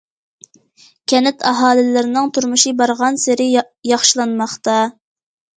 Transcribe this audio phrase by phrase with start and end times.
[1.13, 3.47] كەنت ئاھالىلىرىنىڭ تۇرمۇشى بارغانسېرى
[3.93, 4.79] ياخشىلانماقتا.